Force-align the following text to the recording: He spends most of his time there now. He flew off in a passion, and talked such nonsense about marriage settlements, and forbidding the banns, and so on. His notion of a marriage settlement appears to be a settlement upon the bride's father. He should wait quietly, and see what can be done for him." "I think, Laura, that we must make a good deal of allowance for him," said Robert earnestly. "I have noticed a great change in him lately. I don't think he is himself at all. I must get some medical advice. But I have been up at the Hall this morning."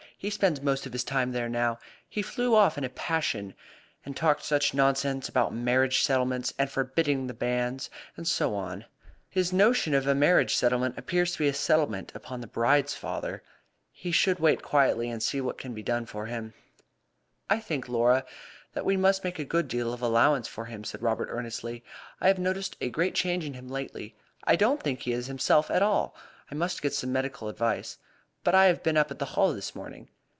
He 0.23 0.29
spends 0.29 0.61
most 0.61 0.85
of 0.85 0.93
his 0.93 1.03
time 1.03 1.31
there 1.31 1.49
now. 1.49 1.79
He 2.07 2.21
flew 2.21 2.53
off 2.53 2.77
in 2.77 2.83
a 2.83 2.89
passion, 2.89 3.55
and 4.05 4.15
talked 4.15 4.43
such 4.45 4.71
nonsense 4.71 5.27
about 5.27 5.51
marriage 5.51 6.03
settlements, 6.03 6.53
and 6.59 6.69
forbidding 6.69 7.25
the 7.25 7.33
banns, 7.33 7.89
and 8.15 8.27
so 8.27 8.53
on. 8.53 8.85
His 9.31 9.51
notion 9.51 9.95
of 9.95 10.05
a 10.05 10.13
marriage 10.13 10.53
settlement 10.53 10.95
appears 10.95 11.31
to 11.31 11.37
be 11.39 11.47
a 11.47 11.55
settlement 11.55 12.11
upon 12.13 12.39
the 12.39 12.45
bride's 12.45 12.93
father. 12.93 13.41
He 13.91 14.11
should 14.11 14.37
wait 14.39 14.61
quietly, 14.61 15.09
and 15.09 15.23
see 15.23 15.41
what 15.41 15.57
can 15.57 15.73
be 15.73 15.81
done 15.81 16.05
for 16.05 16.27
him." 16.27 16.53
"I 17.49 17.59
think, 17.59 17.89
Laura, 17.89 18.23
that 18.73 18.85
we 18.85 18.97
must 18.97 19.23
make 19.23 19.39
a 19.39 19.43
good 19.43 19.67
deal 19.67 19.91
of 19.91 20.03
allowance 20.03 20.47
for 20.47 20.65
him," 20.65 20.83
said 20.83 21.01
Robert 21.01 21.29
earnestly. 21.31 21.83
"I 22.19 22.27
have 22.27 22.37
noticed 22.37 22.77
a 22.79 22.91
great 22.91 23.15
change 23.15 23.43
in 23.43 23.55
him 23.55 23.69
lately. 23.69 24.15
I 24.43 24.55
don't 24.55 24.83
think 24.83 24.99
he 25.01 25.13
is 25.13 25.25
himself 25.25 25.71
at 25.71 25.81
all. 25.81 26.15
I 26.51 26.53
must 26.53 26.83
get 26.83 26.93
some 26.93 27.11
medical 27.11 27.49
advice. 27.49 27.97
But 28.43 28.55
I 28.55 28.65
have 28.65 28.81
been 28.81 28.97
up 28.97 29.11
at 29.11 29.19
the 29.19 29.25
Hall 29.37 29.53
this 29.53 29.75
morning." 29.75 30.09